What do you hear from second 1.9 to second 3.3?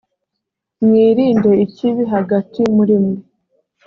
hagati muri mwe